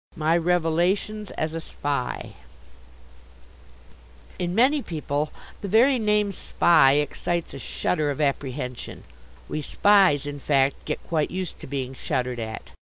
[0.15, 2.33] My Revelations as a Spy
[4.39, 5.31] In many people
[5.61, 9.03] the very name "Spy" excites a shudder of apprehension;
[9.47, 12.71] we Spies, in fact, get quite used to being shuddered at.